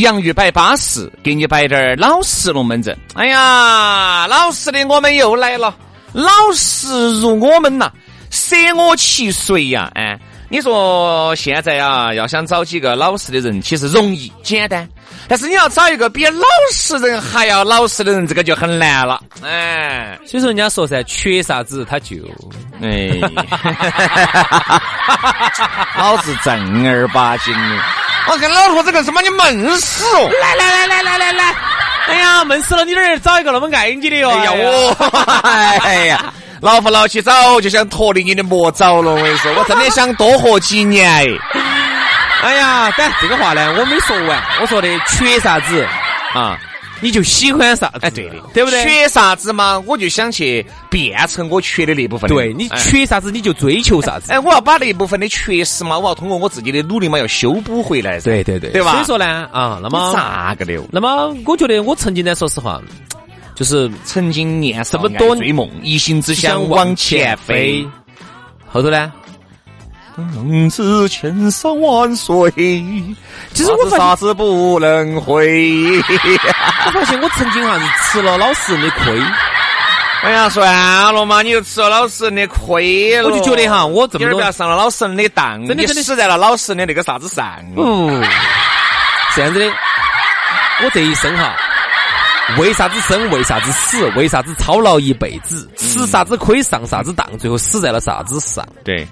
[0.00, 2.96] 洋芋摆巴适，给你摆点儿老实龙门阵。
[3.14, 5.74] 哎呀，老实的我们又来了，
[6.12, 7.90] 老实如我们呐，
[8.30, 9.90] 舍我其谁呀？
[9.94, 14.88] 哎，你说现在啊，要想找几个老实的人，其实容易简单，
[15.28, 19.22] 但是你要找一个比老实人还要老实的人，这个就很难了。
[19.42, 22.16] 哎，所以说人家说噻，缺啥子他就
[22.82, 23.10] 哎，
[25.98, 27.99] 老子正儿八经的。
[28.28, 29.20] 我跟老婆子干什么？
[29.22, 30.30] 你闷死哦！
[30.40, 31.54] 来来来来来来来！
[32.08, 32.84] 哎呀，闷死了！
[32.84, 34.30] 你哪儿找一个那么爱你的哟？
[34.30, 34.96] 哎呀我，
[35.42, 39.12] 哎呀，老夫老妻早就想脱离你的魔爪了。
[39.12, 41.26] 我跟你说，我真的想多活几年哎。
[42.42, 44.42] 哎呀，但这个话呢，我没说完。
[44.60, 45.86] 我说的缺啥子
[46.34, 46.56] 啊？
[47.00, 47.90] 你就喜欢啥？
[48.00, 48.84] 哎，对的，对不对？
[48.84, 52.28] 缺啥子嘛，我就想去变成我缺的那部分。
[52.28, 54.32] 对你缺啥子，你就追求啥子。
[54.32, 58.20] 哎，我要把那一部分的缺失嘛，我要通过我自己的努力嘛，要修补回来。
[58.20, 58.92] 对对对，对吧？
[58.92, 60.78] 所以说呢，啊，那么咋个的？
[60.90, 62.80] 那么我觉得我曾经呢，说实话，
[63.54, 67.86] 就是曾经年少这么多追梦，一心只想往前飞。
[68.72, 69.12] 后头呢？
[70.34, 72.50] 梦子千山万水，
[73.52, 75.98] 其实我啥子不能回。
[75.98, 79.20] 我发现我曾经哈是吃了老实人的亏。
[80.22, 83.28] 哎呀，算了嘛，你就吃了老实人的亏了。
[83.28, 87.56] 我就觉得哈，我这么多不要上了老实人的当，真的真的死在了老实人的那个啥子上。
[87.74, 88.22] 嗯，
[89.34, 89.66] 这样子的，
[90.84, 91.56] 我这一生哈，
[92.58, 98.62] 为啥子生，为啥子死，为啥子操劳一辈子，吃啥子亏，上啥子当，最后死在了啥子上？
[98.84, 99.08] 对。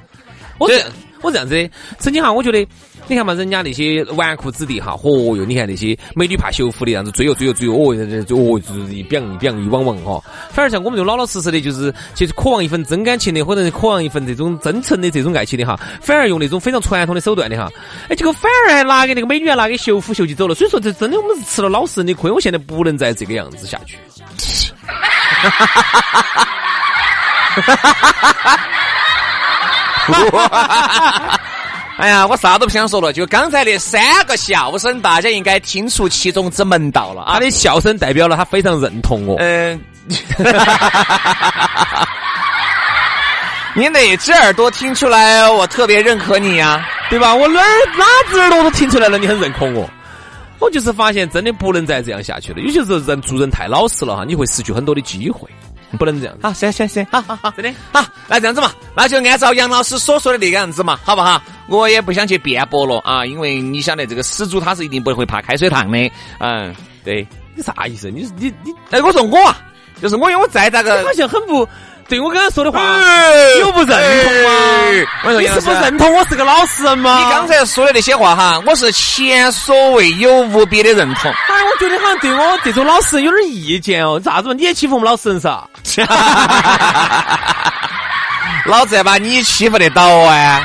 [0.59, 0.85] 我这
[1.21, 2.65] 我这样子的，曾经哈，我觉得
[3.09, 10.23] 你看嘛，人家那些纨绔子弟哈，嚯哟，你看那些美女怕羞夫的样子，追哟追哟追哟，哦，就哦就是一表一表一汪汪哈。
[10.51, 17.69] 反而像我们这种老老实实的，就是其实渴望一份真感情的，或者是渴望一份这种真诚的这种爱情的哈，反而用那种非常传统的手段的哈，
[18.09, 20.55] 哎，结果反而还拿给那个美女啊，拿给羞妇羞气走了。
[20.55, 22.31] 所以说，这真的我们是吃了老实人的亏。
[22.31, 23.99] 我现在不能再这个样子下去。
[31.99, 37.35] 哎呀，我啥都不想说了，就刚才那三个笑声，大家应该听出其中之门道了啊！
[37.35, 39.35] 他的笑声代表了他非常认同我。
[39.41, 39.81] 嗯，
[43.75, 46.87] 你哪只耳朵听出来我特别认可你呀？
[47.11, 47.35] 对吧？
[47.35, 49.91] 我哪儿哪只耳朵都听出来了，你很认可我。
[50.61, 55.49] 我就是发现真的不能再这样下去了，有些时候人做人太老实了哈，你会失去很多的机会。
[55.97, 61.41] 不能这样，好，行行行，好好好，真的好，那这样子嘛，那就按照杨老师所说的那个样子嘛，好不好？
[61.69, 66.11] 我也不想去辩驳了啊，因为你晓得这个死猪他是一定不会怕开水烫的，
[66.41, 68.11] 嗯，对，你啥意思？
[68.11, 69.59] 你你你，哎，我说我啊，
[70.03, 71.67] 就是我，因为我再咋个，好像很不。
[72.09, 72.81] 对我刚刚说的话
[73.61, 74.51] 有不认同吗？
[75.39, 77.23] 你是不认同我是个老实人吗？
[77.23, 81.31] 你刚才说的那些话哈，我是前所未有无比的认同。
[81.31, 84.19] 哎，我觉得好像对我这种老实人有点意见哦。
[84.19, 84.55] 咋子嘛？
[84.55, 85.63] 你也欺负我们老实人噻？
[88.65, 90.63] 老子要把你欺负得到啊！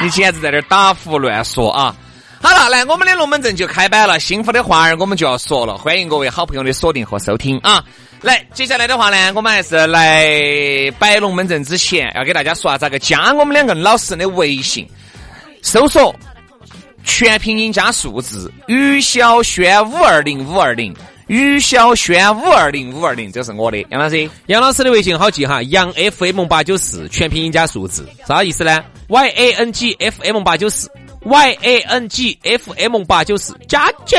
[0.00, 1.92] 你简直在这打胡乱说啊！
[2.40, 7.82] 好了，来我们的龙门阵就开摆了，幸福的话儿我们就要说了，欢迎各位好朋友的锁定和收听啊！
[8.22, 14.86] 来，接下来的话呢，我们还是来摆龙门阵之前，要给大家说下咋个加我们两个老实人的微信，
[15.60, 16.14] 搜索
[17.02, 20.94] 全拼音加数字于小轩五二零五二零，
[21.26, 30.88] 于小轩五二零五二零，这是我的杨老师，杨老师的微信好记哈，杨 FM 八九四，全拼音加数字，啥意思呢？Y A N G F M 八九四
[31.22, 34.16] ，Y A N G F M 八九四，加姐，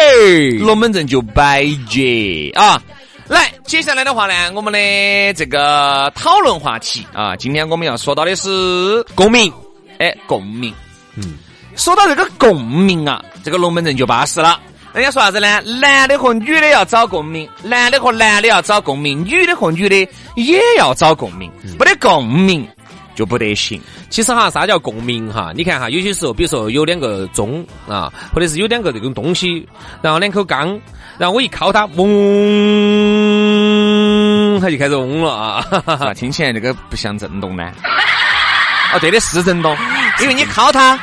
[0.59, 2.83] 龙门阵就摆姐啊！
[3.27, 9.51] 来，接下来的话呢，我们的这个讨论话题啊，今天我们要说到的是共鸣，
[9.97, 10.73] 哎，共鸣。
[11.15, 11.35] 嗯，
[11.75, 14.59] 说到这个共鸣啊，这个龙门阵就巴适了。
[14.93, 15.61] 人家说啥子呢？
[15.79, 21.49] 男的和女的要找共鸣，男的和男的要找共鸣，女的和女的也要找共鸣，
[21.79, 22.67] 没得共鸣
[23.15, 23.81] 就不得行。
[24.09, 25.51] 其实哈，啥叫共鸣哈？
[25.55, 29.67] 你看哈，有些时候，比如说有两个钟啊，或者是有两个这种东西，
[30.01, 30.79] 然后两口缸，
[31.17, 32.05] 然后我一敲它，嗡，
[34.63, 36.13] 它就开始嗡了啊！
[36.15, 37.69] 听起来这个不像震动呢？
[38.95, 39.75] 哦，对的，是震动，
[40.21, 40.97] 因为你敲它。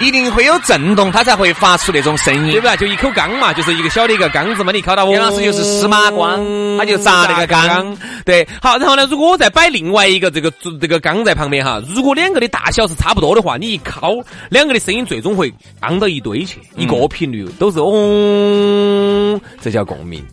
[0.00, 2.74] 一定会有震动，它才会发出那种声音，对不对？
[2.78, 5.06] 就一口缸嘛，就是一个小的一个缸子嘛，你敲到。
[5.10, 6.40] 杨老师就是司马光，
[6.78, 7.94] 他就砸那个缸。
[8.24, 10.50] 对，好，然后呢，如果我再摆另外一个这个
[10.80, 14.16] 这个缸在旁边哈，如果两个的大小是差不多的话，你一敲，
[14.48, 20.24] 两个的声音最终会放到一堆去，一个频率都是嗡，这叫共鸣。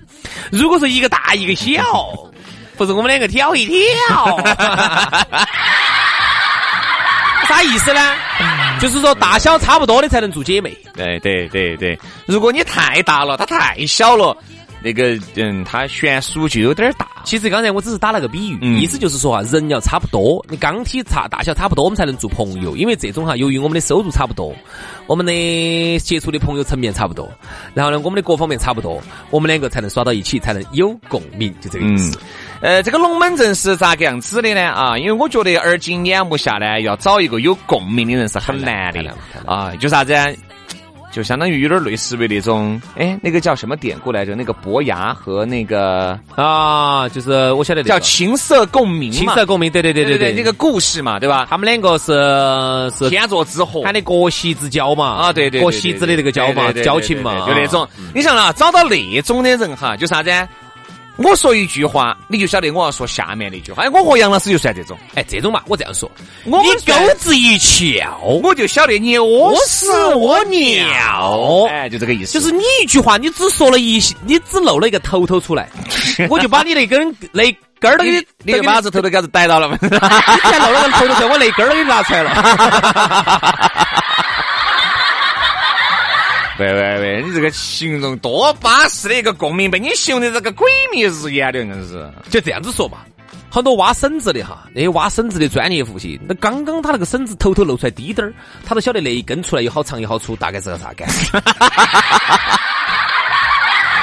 [0.52, 1.84] 如果是一个大一个小，
[2.80, 4.40] 不是我们两个挑一挑。
[7.46, 8.00] 啥意思呢？
[8.80, 10.72] 就是说大小差不多的才能做姐妹。
[10.94, 14.38] 对对对对，如果你太大了，她太小了，
[14.82, 17.06] 那个嗯，它悬殊就有点大。
[17.26, 22.78] 其实刚才我只是打了个比喻，意思就是说啊，人要差不多，你钢体差大小差不多，我们才能做朋友。
[22.78, 24.56] 因为这种哈，由于我们的收入差不多，
[25.06, 27.30] 我们的接触的朋友层面差不多，
[27.74, 32.18] 然后呢，我们的各方面差不多，我们两个才能耍到一起，才能有共鸣，就这个意思。
[32.62, 34.62] 呃，这个龙门阵是咋个样子的呢？
[34.62, 39.16] 啊，因为我觉得而今眼目下呢，要找一个有共鸣的人是很难的
[39.46, 39.74] 啊。
[39.80, 40.14] 就啥子？
[41.12, 44.36] 就相当于有点类似于那种，哎，那个叫什么典故来着？
[44.36, 51.48] 那个伯牙和那个啊，就是我晓得叫琴瑟共鸣青色共鸣，对对对对对，那个故事嘛，对吧？
[51.50, 52.14] 他们两个是
[52.96, 57.88] 是天作之合，喊的国席之交嘛，啊，对对，国席之的那个交嘛，交情嘛，就那种。
[58.14, 60.30] 你想啊，找到那种的人哈，就啥子？
[61.20, 63.84] 我说一句话，你就晓得我要说下面那句话。
[63.84, 66.10] 哎，我和杨老师就算这种，哎，这种嘛，我这样说，
[66.46, 69.86] 我你钩子一翘，我就晓得你屙屎
[70.16, 72.34] 屙尿，哎，就这个意思。
[72.34, 75.70] 就是你一句话，你只说了一，你只露了一个头头出来，
[76.30, 77.44] 我就把你那根那
[77.80, 79.78] 根儿都给你，你就把子头都给子逮到了嘛。
[79.84, 83.88] 你才露了个头头出来，我那根儿都给你拿出来了。
[86.60, 92.06] 喂喂喂，你这个形容多巴适的一个共鸣，被你形容的这个鬼迷日眼的，硬是。
[92.30, 92.98] 就这样子说嘛，
[93.50, 98.34] 很多挖笋子的哈，那些挖笋子的专业户型，那刚刚他那个笋子偷偷露出来滴点儿，
[98.66, 101.42] 他都晓得那一根出来有好长有好粗，大概是个啥感觉。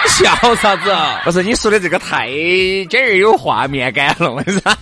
[0.09, 0.97] 笑啥子？
[1.25, 2.27] 不是你说的这个太
[2.89, 4.75] 今儿有画面感了，是吧？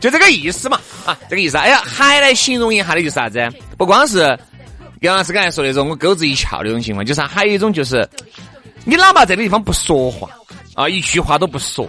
[0.00, 0.76] 就这个意思嘛，
[1.06, 1.56] 啊，这个意思。
[1.56, 3.48] 哎呀，还来形容一下的就是啥子？
[3.78, 4.36] 不光是。
[5.02, 8.08] 杨老师刚才说那种我钩子一翘那种情况，就是还有一种就是，
[8.84, 10.28] 你哪怕在那地方不说话
[10.74, 11.88] 啊，一句话都不说，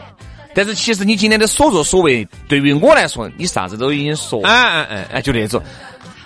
[0.53, 5.61] 但是其实你今天的所作所为，对于我来说，你啥子都已经说，哎哎哎哎，就那种。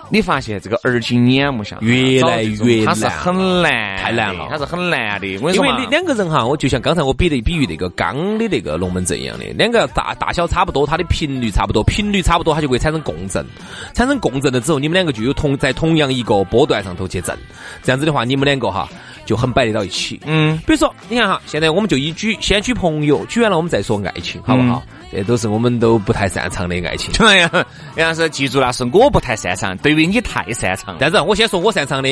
[0.09, 5.27] 你发现这个耳今眼目下越来越难，它是很难，太难了，它是很难的。
[5.27, 13.45] 因为两个人哈，我就像刚才我比的比喻那个钢的那个龙门阵一样的，两个大大小差不多，它的频率差不多，频率差不多，它就会产生共振。
[13.93, 17.37] 产生共振了之后，你们两个就有同在同样一个波段上头去震。
[17.83, 18.87] 这样子的话，你们两个哈
[19.25, 20.19] 就很摆得到一起。
[20.25, 24.81] 嗯，比如说，你看哈，现在我们就以举先举朋友，举完了我们再说爱情，好不好？
[25.11, 27.13] 这都是我们都不太擅长的爱情。
[27.25, 27.49] 哎呀，
[27.95, 30.95] 杨老师记住了，是我不太擅长，对于你太擅长。
[30.99, 32.09] 但是，我先说我擅长的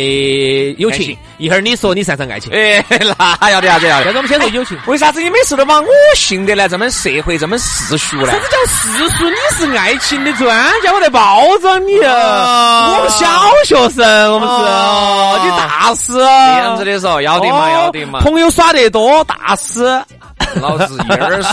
[0.78, 2.52] 友情，一会儿你说你擅长爱情。
[2.54, 2.84] 哎，
[3.40, 4.06] 那要得要得要得。
[4.06, 4.78] 但是我们先说友情。
[4.88, 8.32] 为啥子你每次都把我信得来这么社会这么世俗呢？
[8.32, 9.30] 啥子叫世俗？
[9.30, 10.48] 你是爱情的专
[10.82, 12.94] 家，我在包装你啊！
[12.94, 13.26] 我们小
[13.66, 16.14] 学生，我们是，你大师。
[16.14, 18.22] 这样子的说，要得嘛，要得嘛。
[18.22, 19.84] 朋友耍得多，大师。
[20.62, 21.50] 老子一耳屎。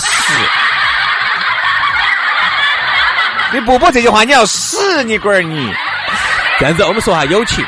[3.53, 5.71] 你不播这句话，你要死你龟儿你！
[6.59, 7.63] 这样子，我们说下友情。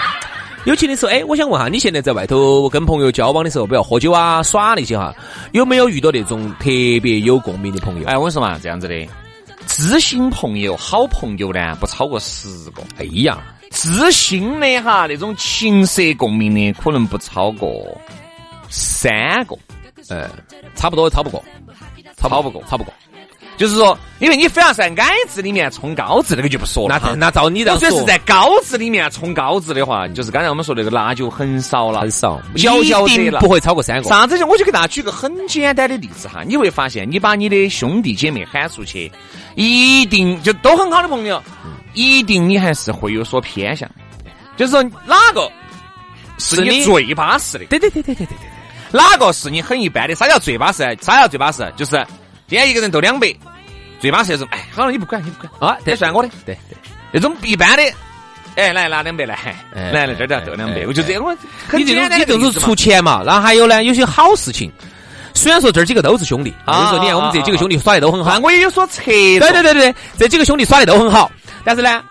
[0.65, 5.15] 友情的时候，哎，我想问下，你现在在外头跟朋友交往的时候，不要喝酒啊、耍那些哈，
[5.53, 6.71] 有没有遇到那种特
[7.03, 8.07] 别有共鸣的朋友？
[8.07, 9.07] 哎，我跟你说嘛，这样子的，
[9.67, 12.83] 知心朋友、好朋友呢，不超过十个。
[12.97, 13.39] 哎呀，
[13.71, 17.87] 知心的哈，那种情色共鸣的，可能不超过
[18.71, 19.55] 三个。
[20.09, 20.31] 呃，
[20.75, 21.45] 差不多，超不过，
[22.17, 22.95] 超不过，超不过。
[23.57, 27.15] 就是说因为你非要在矮子里面冲高子那个就不说了。
[27.17, 27.91] 那照你的我说。
[27.91, 32.01] 是在高子里面冲高子的话就是刚才我们说那个辣就很少了。
[32.01, 34.09] 很少娇娇的了不会超过三个。
[34.09, 39.11] 啥子我就给大家举个很简单的例子哈你会发现你把你的兄弟姐妹喊出去
[39.55, 41.43] 一定就都很好的朋友
[41.93, 43.89] 一定你还是会有所偏向。
[44.57, 45.51] 就是说哪个
[46.39, 47.65] 是你最巴适的？
[47.67, 48.49] 对对对对对对对。
[48.91, 50.15] 哪个是你很一般的？
[50.15, 52.05] 啥叫最巴适啥叫最巴适就是
[52.47, 53.35] 今天一个人斗两百，
[54.01, 55.73] 最巴适那种，哎，好了，你不管，你不管。
[55.73, 56.29] 啊，这算我的。
[56.45, 56.77] 对对，
[57.13, 57.83] 那种一般的，
[58.57, 59.35] 哎，来拿两百来，
[59.75, 61.35] 哎 来来这儿这斗两百，哎我就这我
[61.67, 64.71] 很你这简单种你这种是出钱嘛，然后还有呢，有些好事情。
[65.37, 68.31] 虽然说这几个都是兄弟，啊有时候你看我们这几个兄弟耍的都很好。
[68.31, 71.31] 啊，我也有所策对对对对，这几个兄弟耍的都很好，
[71.65, 72.05] 但是呢，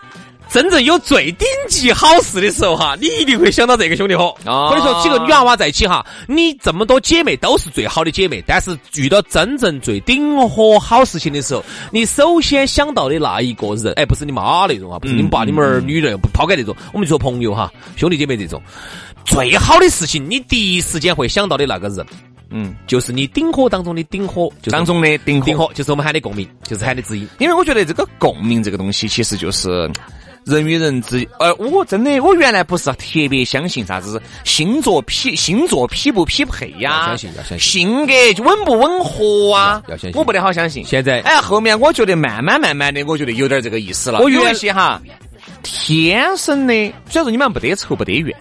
[0.53, 4.27] 真正有最顶级好事的时候哈，你一定会想到这个兄弟伙。
[4.45, 18.61] 啊或者说几个女娃娃在一起哈，你这么多姐妹都是最好的姐妹，但是遇到真正最顶火好事情的时候，你首先想到的那一个人，哎，不是你妈那种啊，不是你们爸、你们儿女人，不抛开那种，我们就说朋友哈，兄弟姐妹这种，
[19.25, 22.05] 最好的事情，你第一时间会想到的那个人，
[22.51, 25.57] 嗯，就是你顶火当中的顶火，就是当中的顶顶。
[25.57, 27.27] 火，就是我们喊的共鸣，就是喊的知音。
[27.39, 29.89] 因为我觉得这个共鸣这个东西，其实就是
[30.45, 40.83] 人与人之，呃，我真的我原来不是特别相信啥子星座匹星座匹不匹配呀，要相信要相信性格稳不稳合啊，要要相信我不得好相信。
[40.83, 44.19] 现在哎，后面我觉得慢慢慢慢的，我觉得有点这个意思了。
[44.19, 45.01] 我原有一些哈，
[45.63, 46.73] 天生的，
[47.09, 48.35] 虽然说你们不得仇不得怨，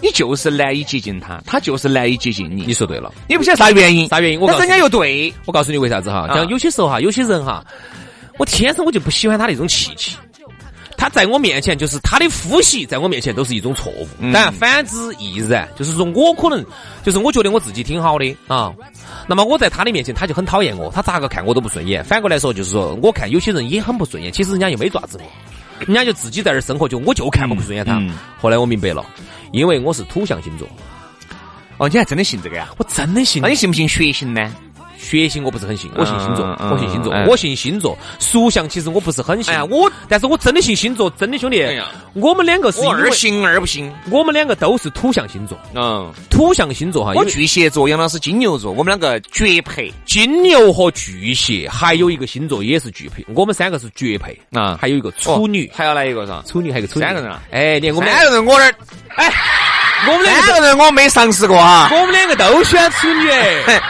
[0.00, 2.64] 你就是难以接近他，他就是难以接近你。
[2.66, 3.12] 你说对了。
[3.28, 6.26] 你不晓得啥原因，啥原因我告诉你但是人家又对，我告诉你为啥子哈？
[6.28, 7.64] 啊像有些时候哈，有些人哈，
[8.38, 10.16] 我天生我就不喜欢他那种气气。
[11.02, 14.06] 他在我面前，就是他的呼吸，在我面前都是一种错误。
[14.20, 15.68] 嗯当然，反之亦然。
[15.76, 16.64] 就是说我可能，
[17.02, 18.72] 就是我觉得我自己挺好的啊。
[19.26, 22.04] 那么我在他的面前，他就很讨厌我，他咋个看我都不顺眼。
[22.04, 27.98] 反过来说，就是说我看有些人也很不顺眼，其实人家又没爪子我，人家就自己在这儿生活，就我就看不顺眼他。
[27.98, 29.04] 嗯后来我明白了，
[29.50, 30.68] 因为我是土象星座，
[31.78, 32.68] 哦，你还真的信这个呀？
[32.78, 34.54] 我真的信那你信不信血型呢？
[35.02, 37.98] 血型我不是很信，我信星座，我信星座，嗯我信星座。
[38.20, 41.82] 属相其实我不是很信，哎我但是我真的信星座，真的兄弟，哎
[42.14, 43.92] 我们两个是二信二不信。
[44.10, 49.92] 我们两个都是土象星座，嗯，土象星座哈，我巨蟹座，杨老师金牛座，我们两个绝配。
[50.06, 54.78] 金牛和巨蟹，还有一个星座也是巨配，我们三个是绝配啊。
[54.80, 56.44] 还有一个处女，还要来一个是吧？
[56.46, 57.42] 处女还有个处女，三个人啊。
[57.50, 58.74] 哎，你看我们三个人我这儿，
[59.16, 59.32] 哎，
[60.08, 61.88] 我们两个个人我没尝试过啊。
[61.92, 63.80] 我们两个都喜欢处女，哎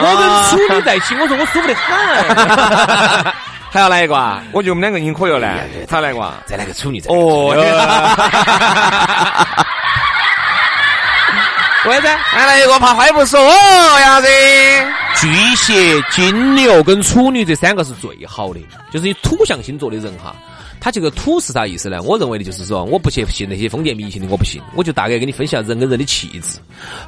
[0.00, 3.32] 我跟处女在一起，我说我舒服得很。
[3.70, 4.40] 还要来一个啊？
[4.52, 5.48] 我觉得我们两个已经可以了呢。
[5.90, 6.34] 还要来一个啊？
[6.46, 7.54] 再来个处女，再哦，
[11.84, 12.08] 为啥子？
[12.30, 14.28] 还 来一个，怕坏不说哦，杨子。
[15.20, 18.60] 巨蟹、金牛跟处女这三个是最好的，
[18.92, 20.34] 就是你土象星座的人哈。
[20.80, 22.00] 他这个土是啥意思呢？
[22.02, 26.60] 我认为的就是说，我不去信那些封建迷信的，我不信，我就大概跟你分析下人跟人的气质。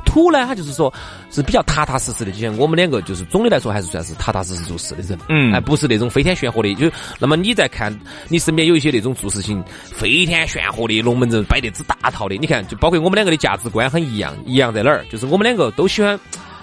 [0.05, 0.93] 土呢，他就是说
[1.31, 6.75] 是比较踏踏实实的，就像我们两个，就是总的来说还是算是踏踏实实做事的人，嗯哎，不是那种飞天玄火的。
[6.75, 6.91] 就
[7.21, 7.97] 那么你在看
[8.29, 15.07] 你身边有一些那种做事情飞天玄火的龙门阵摆得之大套的，你看，就包括我们两个的价值观很一样，一样在哪儿？
[15.13, 16.19] 就是我们两个都喜欢。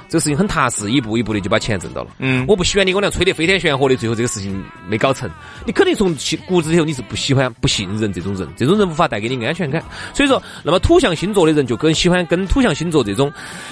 [0.09, 2.11] 这个事情很踏实，一步一步的就把钱挣到了。
[2.19, 5.29] 嗯我不喜欢你跟我俩吹得飞天玄火的，最后这个事情没搞成。
[5.65, 9.83] 你肯定从其骨子里头你是不喜欢、不信任这种人，这种人无法带给你安全感。
[10.13, 13.31] 所以说，那么土象星座的人就更喜欢跟土象星座这种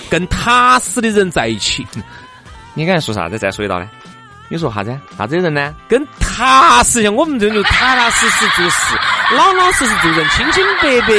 [0.10, 1.88] 更踏实的人在一起。
[2.76, 3.40] 你刚才说啥子？
[3.40, 3.90] 再说一道呢？
[4.50, 4.96] 你说啥子？
[5.18, 5.74] 啥子人呢？
[5.88, 8.96] 跟踏实，像我们这种就踏踏实实做事，
[9.36, 11.14] 老老实实做人，清清白白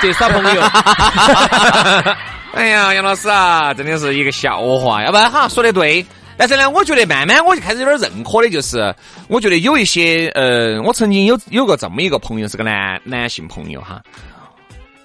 [0.00, 0.62] 这耍朋友。
[2.52, 6.04] 哎呀，杨老师啊，真的是一个笑话，要不然哈说的对。
[6.36, 8.94] 但是呢，我觉得慢慢我就开始有点认可的，就是
[9.26, 14.00] 我觉得有一些呃，我曾经有有个这么一个朋友，是个男男性朋友哈。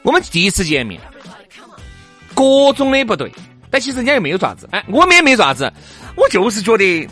[0.03, 1.01] 我们第一次见面，
[2.35, 3.31] 各种的不对，
[3.71, 5.71] 但其实人家又没有爪子，哎，我们也没爪子，
[6.15, 7.09] 我就是觉得，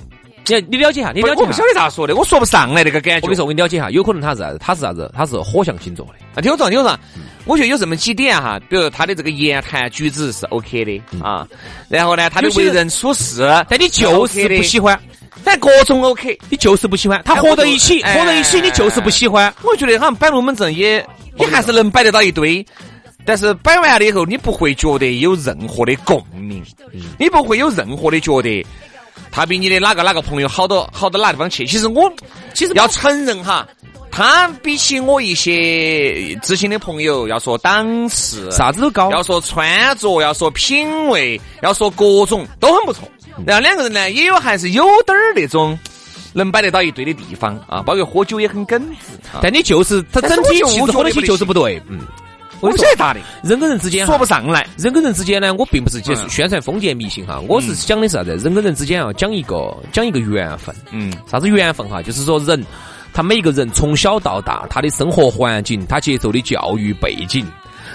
[0.48, 1.64] 你你了解一下，你了解一下我不晓。
[1.64, 3.26] 得咋说的，我说不上来那个感觉。
[3.26, 4.58] 我跟你说，我跟你了解一下，有可能他是啥子？
[4.60, 5.12] 他是啥子？
[5.16, 6.14] 他是火象星座的。
[6.36, 7.00] 啊，听我说，听我说，
[7.46, 11.48] 我觉得有这么几点哈，比如他的这个言谈举止是 OK 的啊，
[11.90, 15.00] 然后呢，他的为人人处事，但你就是不喜欢，
[15.44, 16.38] 但各种 OK。
[16.50, 17.22] 你就是不喜欢。
[17.26, 19.54] 他合到一起，哎合到一起，你就是不喜欢。
[19.64, 21.06] 我觉得好像摆龙门阵也
[21.38, 22.66] 也还是能摆得到一堆，
[23.26, 26.64] 但是摆完了以后，你不会觉得有任何的共鸣，
[27.18, 28.66] 你不会有任何的觉得
[29.32, 31.66] 他比你的哪个哪个朋友好到好到哪地方去。
[31.66, 32.12] 其实我
[32.54, 33.68] 其实要承认哈。
[34.14, 39.10] 他比起我一些知心的朋友，要说档次，啥子都高。
[39.10, 43.08] 要说穿着，要说品味，要说各种都很不错。
[43.48, 45.80] 然后两个人呢，也有还是有点儿那种
[46.34, 49.16] 能摆得到一堆的地方啊，包括喝酒也很耿直。
[49.32, 51.82] 啊但你就是他整体气质合到起就是不对。
[51.88, 52.02] 嗯，
[52.62, 54.66] 我不晓得咋的，人跟人之间说不上来。
[54.78, 58.36] 人跟人之间呢，我并不是就是嗯宣传封建迷信哈，我是讲的是啥子？
[58.38, 60.74] 人跟人之间啊，讲一个讲一个缘分。
[60.92, 62.02] 嗯啥子缘分哈？
[62.02, 62.64] 就是说人，
[63.14, 67.46] 他每一个人从小到大，他的生活环境，他接受的教育背景，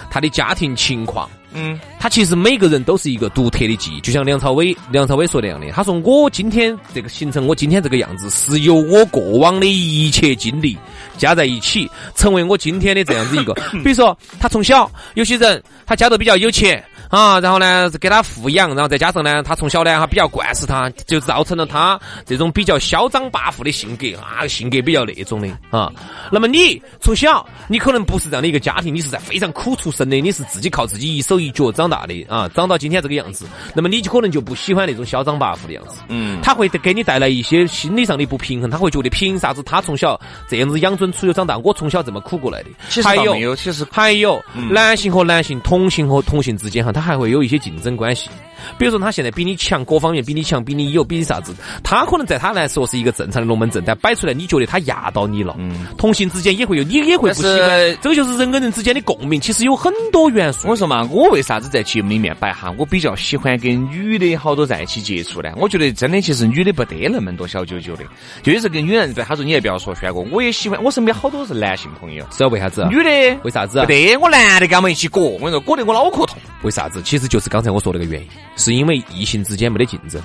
[0.09, 10.77] 他的家庭情况，嗯，他其实每个人都是一个独特的记忆，就像梁朝伟梁朝伟说那样的，他说我今天这个形成我今天这个样子，是由我过往的一切经历
[11.17, 13.53] 加在一起，成为我今天的这样子一个。
[13.83, 16.83] 比如说，他从小有些人他家头比较有钱。
[17.09, 25.89] 啊，然后呢，给他富养，然后再加上呢，他从小呢，他比较惯死他，就造成了他这种比较嚣张跋扈的性格啊，性格比较那种的啊。
[26.29, 35.97] 那么你从小，你可能不是这样的一个家庭，你是在非常苦出身的，你是自己靠自己一手一脚长大的啊，长到今天这个样子，那么你就可能就不喜欢那种嚣张跋扈的样子。
[36.09, 42.69] 嗯，他会给你带来一些心理上的不平衡，他会觉得凭啥子他从小这样子养尊处优长大，我从小这么苦过来的？
[42.89, 46.91] 其实还有，其实还有男性和男性、同性和同性之间哈。
[46.91, 48.29] 他还会有一些竞争关系，
[48.77, 51.53] 比如说他现在比你强，各方面比你强，比你有，比你啥子？
[51.83, 55.55] 他可能在他来说是一个正常的龙门阵，但摆出来你觉得他压到你了。
[55.59, 57.97] 嗯，同性之间也会有，你也会不喜欢。
[58.01, 60.67] 这个就是人跟人之间的共鸣，其实有很多元素。
[60.67, 62.73] 我说嘛，我为啥子在节目里面摆哈？
[62.77, 65.51] 我比较喜欢跟女的好多在一起接触呢？
[65.57, 68.03] 我觉得真的，其实女的不得那么多小九九的，
[68.43, 72.87] 就是跟女人在他说，你也不要说轩哥，我也喜欢，我身边好多是男性朋友，知道为啥子？
[72.89, 73.79] 女的为啥子？
[73.81, 76.37] 不得，我男的跟我们一起裹，我跟你说，裹得我脑壳痛。
[76.63, 77.01] 为啥子？
[77.01, 80.21] 其实就是刚才我说那个原因，是因为异性之间没得竞争。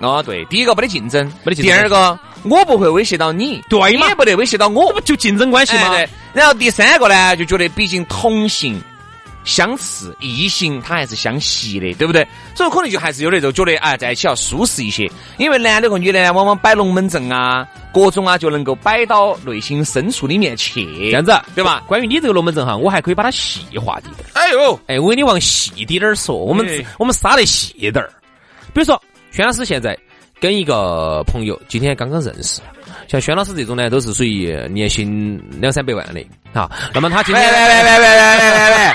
[0.00, 1.64] 哦，对，第一个没得竞争，没得竞争。
[1.64, 4.06] 第二个，我不会威胁到你，对嘛？
[4.08, 5.88] 也不得威胁到我，不就竞争关系吗？
[5.90, 6.08] 对。
[6.32, 8.80] 然后第三个呢，就觉得毕竟同性
[9.48, 12.26] 相似，异性他还是相吸的，对不对？
[12.54, 15.10] 所以可能就还是有那种觉得，哎，在一起要舒适一些。
[15.38, 20.84] 因为男的和女的呢，往往摆龙门阵啊，各种啊，就能够摆到内心深处里面去。
[20.84, 21.82] 这样子，对吧？
[21.86, 24.12] 关于你这个龙门阵哈，我还可以把它细化点。
[24.34, 28.10] 哎呦，哎，我给你往细滴点儿说，我们我们杀得细点儿。
[28.74, 29.02] 比如说。
[29.30, 29.96] 轩老师现在
[30.40, 32.62] 跟一个朋友今天刚刚认识，
[33.06, 36.68] 像轩老师这种呢，都是属于年薪两三百万的啊。
[36.94, 38.94] 那么他今天，喂喂喂喂喂喂喂，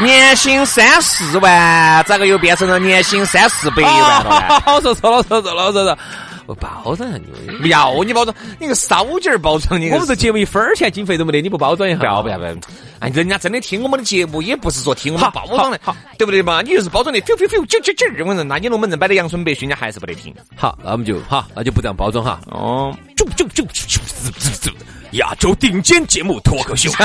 [0.00, 4.60] 年薪三四万，咋个又变成了年薪三四百万了？
[4.64, 5.98] 好说说了说说了说说。
[6.46, 9.90] 我包装你，不要你包装，你个烧鸡儿包装你。
[9.90, 11.98] 我们这节目一分钱经费都没得，你不包装一下？
[11.98, 12.54] 不要不要不要！
[13.00, 16.62] 哎，人家真的听我们的节目，也不是说听我们包装的，好，对不对嘛？
[16.62, 20.32] 你就是包装的，啾啾啾啾啾啾，我人，那你龙门阵摆的阳春白雪，人家还是不得听。
[20.54, 22.38] 好，那我们就好，那就不这样包装哈。
[22.46, 22.96] 哦，
[23.36, 23.98] 啾啾啾啾
[24.38, 24.70] 啾啾，
[25.12, 26.90] 亚洲顶尖节目脱口秀。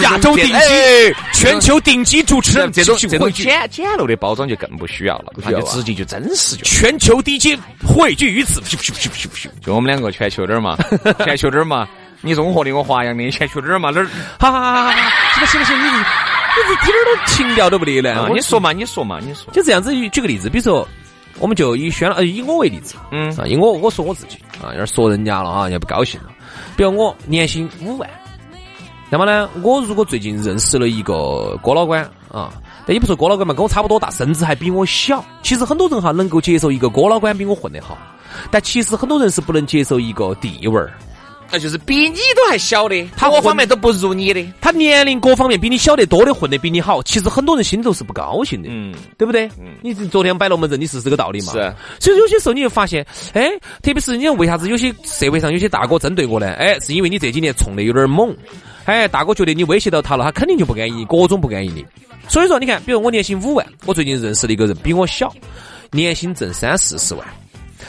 [0.00, 0.52] 亚洲顶级、
[1.34, 6.64] 全球顶级主持人，这种这种简简陋的包装就更不需要了，那就直接就真实就。
[6.64, 7.54] 全球低阶
[7.86, 8.62] 汇聚于此，
[9.60, 10.78] 就我们两个全球点儿嘛，
[11.24, 11.86] 全球点儿嘛，
[12.22, 14.06] 你综合的我华阳的，全球点儿嘛，哪儿？
[14.38, 15.46] 哈哈哈哈哈！
[15.46, 15.98] 行行行，你你你
[16.72, 18.26] 一点儿情调都不得了。
[18.32, 19.52] 你说嘛，你说嘛，你说。
[19.52, 20.88] 就这样子举个例子，比如说，
[21.38, 26.30] 我们就以轩呃以我为例子，嗯啊，以我我说我自己啊，有点说人家了啊，要不高兴了。
[26.76, 28.08] 比如我年薪五万。
[29.10, 32.52] 那么呢，我如果最近认识了一个郭老倌啊，
[32.84, 35.24] 但也不说郭老倌嘛，跟我差不多大，甚至还比我小。
[35.42, 37.96] 其实很多人哈能够接受一个郭老倌比我混得好，
[38.50, 40.92] 但其实很多人是不能接受一个地位儿。
[41.50, 49.46] 那就是比你都还小的，他各方面都不如你的，他年龄各方面比你小得多的，混得比你好，其实很多人心里头是不高兴的，嗯，对不对？
[49.60, 51.52] 嗯，你昨天摆龙门阵，你是这个道理嘛？
[51.52, 51.74] 是。
[52.00, 53.50] 所以有些时候你就发现，哎，
[53.82, 56.50] 特别是你为啥子有些社会上有些大哥针对我呢？
[56.54, 58.34] 哎，是因为你这几年冲的有点猛，
[58.86, 61.84] 哎，大哥觉得你威胁到他了，他肯定就不安逸，各种不安逸的。
[62.26, 65.32] 所以说，你看，比如我年薪五万，我最近认识了一个人比我小，
[65.92, 67.24] 年薪挣三四十万。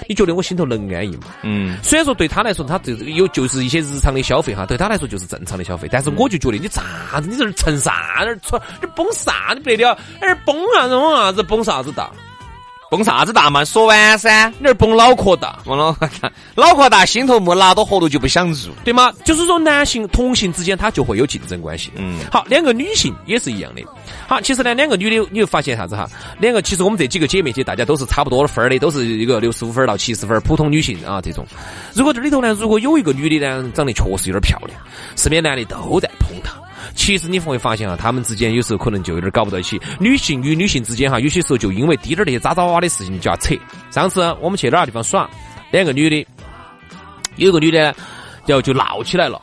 [0.08, 1.28] 你觉得我心头能安逸吗？
[1.44, 6.84] 嗯，虽然说对他来说，他这有就是一些日常的消费哈，对他来说就是正常的消费，但是我就觉得你咋
[7.22, 8.24] 子，你这儿蹭啥？
[8.24, 9.54] 儿穿，你蹦啥？
[9.54, 12.10] 子不得了，儿蹦啥子往啥子蹦啥子大。
[12.89, 13.65] 蹦啥子大嘛？
[13.65, 19.12] 说完噻，你儿蹦脑壳大，蹦脑壳大，脑壳大，心头没拿到活路就不想入，对吗？
[19.26, 21.91] 就是说男性同性之间他就会有竞争关系。
[21.95, 23.82] 嗯，好，两个女性也是一样的。
[24.28, 26.08] 好，其实呢，两个女的，你会发现啥子哈？
[26.39, 31.45] 两个其实我们这几个姐妹姐，大家都是差不多的分儿的，都是一个六十五分到七十分，普通女性啊这种。
[31.93, 34.80] 如果这里头呢，如果有一个女的呢，长得确实有点漂亮，
[35.15, 36.54] 身边男的都在捧她。
[36.93, 39.82] 其实你会发现啊，他们之间有时候可能就有点搞不到一起。
[40.00, 43.56] 女性与女性之间哈，有些时候就因为滴点儿那些渣渣哇的事情就要扯。
[43.91, 45.30] 上次我们去哪个地方耍，
[45.71, 46.28] 两个女的，
[47.38, 47.80] 有个女的，
[48.45, 49.41] 然后就闹起来了，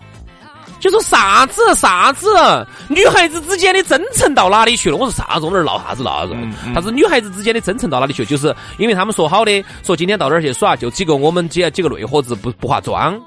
[0.78, 2.28] 就说啥子啥子，
[2.88, 4.96] 女孩子之间的真诚到哪里去了？
[4.96, 5.46] 我说啥子？
[5.46, 6.36] 我那儿闹啥子闹啥子？
[6.74, 8.24] 啥子女孩子之间的真诚到哪里去？
[8.24, 13.20] 就是因为他们说好的，说今天到哪儿去耍，就几个我们几几个内伙子不不化妆。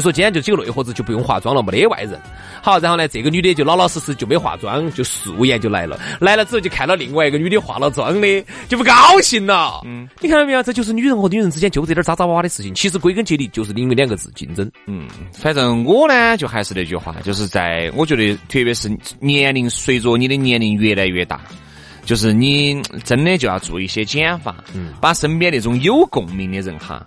[0.00, 2.18] 就就说今天就几个内伙子就不用化妆了，没得外人。
[2.62, 6.00] 好，然后呢，这个女的就老老实实就没化妆，就素颜就来了。
[6.18, 9.82] 来了之后就看到另外一个女的化了妆的，就不高兴了。
[9.84, 10.62] 嗯，你看到没有？
[10.62, 12.74] 这就是女人和女人之间就这点渣渣哇哇的事情。
[12.74, 14.70] 其实归根结底就是因为两个字竞争。
[14.86, 21.42] 嗯，反正我呢，就还是那句话，就是在我觉得，特别是年龄随着你的年龄越来越大。
[22.06, 27.06] 就是你真的就要做一些减法，嗯把身边那种有共鸣的人哈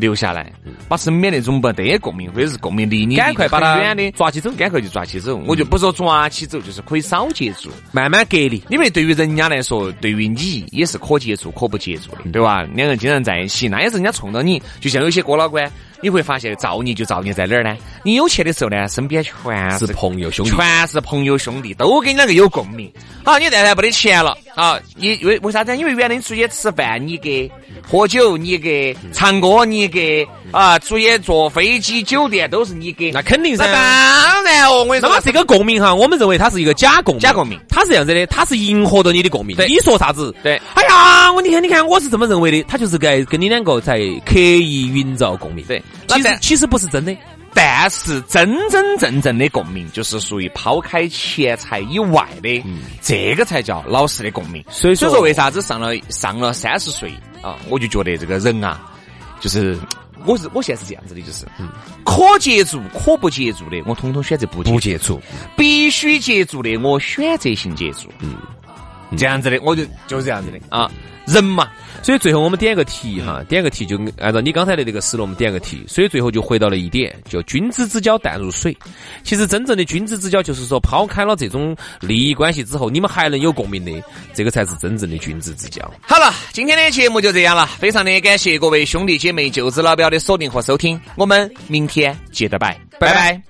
[0.00, 0.52] 留下来，
[0.88, 5.36] 把身边那种没得共鸣或者是共鸣离你赶快把他远的抓起走，赶快就抓起走。
[5.46, 8.62] 我就不说抓起走，就是可以少接触，慢慢隔离。
[8.70, 12.62] 因为对于人家来说，对于你也是可接触可不接触的，对吧？
[12.62, 15.68] 两个人经常在一起，那也是人家冲到你，就像有些哥老倌。
[16.02, 17.76] 你会发现造孽就造孽在哪儿呢？
[18.02, 22.90] 你有钱的时候呢，身边全是朋友兄弟，全是朋友兄弟，都跟你两个有共鸣。
[23.22, 25.76] 好，你但凡没得钱了，啊，你为为啥子？
[25.76, 27.50] 因为原来你出去吃饭你给，
[27.86, 33.64] 喝酒你给，唱歌你给，啊，出去坐飞机酒店都是你给，那肯定噻。
[33.70, 39.54] 当然哦，我那么这个共鸣哈，我们认为它是一个假共鸣，假共鸣，它是这样子的，它是迎合着你的共鸣。
[39.68, 40.34] 你说啥子？
[40.42, 40.60] 对。
[40.74, 45.62] 哎呀，我你看你看，我是这么认为的，他就是在跟你两个在刻意营造共鸣。
[45.66, 45.82] 对。
[46.08, 47.16] 其实其实不是真的，
[47.54, 52.64] 但是真真正正的共鸣，就是属于抛开钱财以外的，
[53.00, 54.64] 这个才叫老实的共鸣。
[54.70, 58.80] 所以说，为啥子上了上了三十岁啊，我就觉得这个人啊，
[59.40, 59.78] 就是
[60.24, 61.46] 我是我现在是这样子的，就是
[62.04, 65.18] 可接触可不接触的，我统统选择不不接触；
[65.56, 68.08] 必须接触的，我选择性接触。
[68.20, 68.36] 嗯，
[69.16, 70.90] 这样子的，我就就是这样子的啊。
[71.26, 71.68] 人嘛，
[72.02, 78.76] 所以最后我们点个题哈，点个题就按照你刚才的这个思路，我们点个题，所以最后就回到了一点，叫君子之交淡如水。
[79.22, 83.92] 其实真正的君子之交，就是说抛开了这种利益关系之后，你们还能有共鸣的，
[84.34, 85.88] 这个才是真正的君子之交。
[86.00, 93.40] 好了，今天的节目就这样了，非常的感谢各位兄弟姐妹、舅子老表的锁定和收听，我们明天接着拜，拜拜。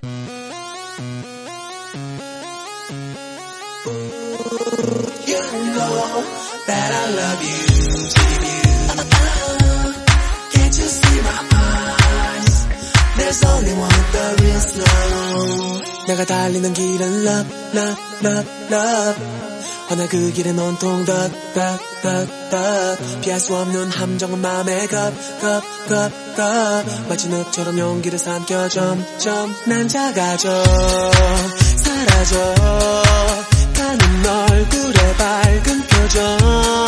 [16.09, 19.23] 내가 달리는 길은 love love love love
[19.91, 25.63] 허나 그 길은 온통 덧 덧 덧 덧 피할 수 없는 함정은 맘에 겁 겁
[25.89, 30.65] 겁 겁 마치 늪처럼 용기를 삼켜 점점 난 작아져
[31.77, 33.10] 사라져
[36.13, 36.80] John.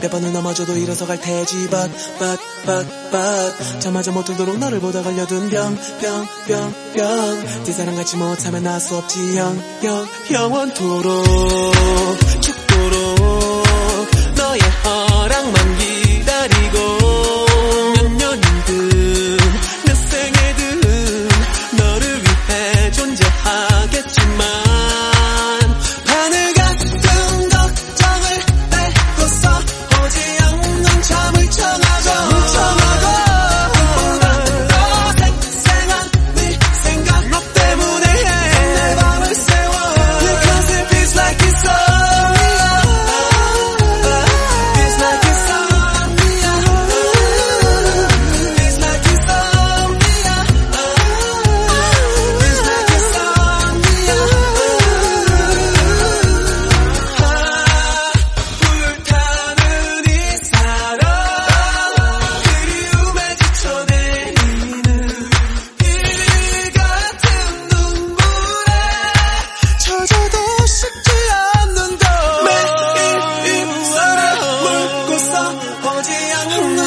[0.00, 5.02] 몇 번을 넘어져도 일어서 갈 테지 but, but, but, but 잠마저 못 들도록 너를 보다
[5.02, 7.64] 걸려둔 병, 병, 병, 병.
[7.64, 9.36] 뒷사람 같지 못하면 나 수 없지.
[9.36, 11.24] 영, 영, 영원토록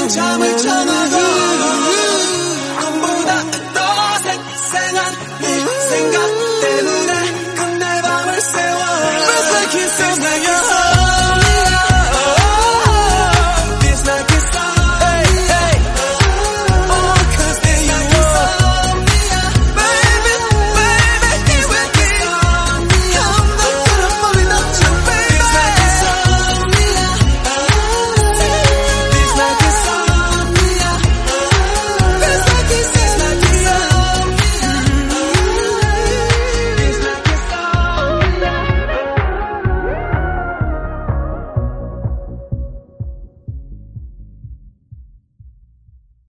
[0.10, 1.19] 잠을 자나